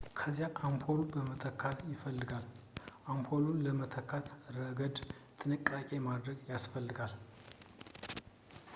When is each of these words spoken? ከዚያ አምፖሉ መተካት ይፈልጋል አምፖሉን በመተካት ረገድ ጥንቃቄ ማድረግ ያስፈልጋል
ከዚያ 0.19 0.45
አምፖሉ 0.67 0.97
መተካት 1.27 1.79
ይፈልጋል 1.91 2.45
አምፖሉን 3.13 3.59
በመተካት 3.65 4.25
ረገድ 4.57 4.95
ጥንቃቄ 5.41 5.91
ማድረግ 6.09 6.37
ያስፈልጋል 6.53 7.13